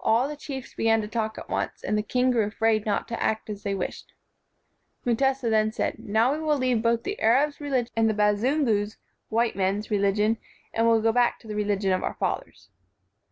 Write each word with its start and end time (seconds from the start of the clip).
All 0.00 0.26
the 0.26 0.34
chiefs 0.34 0.74
began 0.74 1.00
to 1.00 1.06
talk 1.06 1.38
at 1.38 1.48
once, 1.48 1.84
and 1.84 1.96
the 1.96 2.02
king 2.02 2.32
grew 2.32 2.44
afraid 2.44 2.84
not 2.84 3.06
to 3.06 3.22
act 3.22 3.48
as 3.48 3.62
they 3.62 3.72
wished. 3.72 4.12
Mutesa 5.06 5.48
then 5.48 5.70
said, 5.70 6.00
"Now 6.00 6.32
we 6.32 6.40
will 6.40 6.58
leave 6.58 6.82
both 6.82 7.04
the 7.04 7.20
Arab's 7.20 7.60
religion 7.60 7.92
and 7.94 8.10
the 8.10 8.14
Bazungu's 8.14 8.96
[white 9.28 9.54
men's] 9.54 9.92
religion, 9.92 10.38
and 10.72 10.88
will 10.88 11.00
go 11.00 11.12
back 11.12 11.38
to 11.38 11.46
the 11.46 11.54
religion 11.54 11.92
of 11.92 12.02
our 12.02 12.14
fathers." 12.14 12.70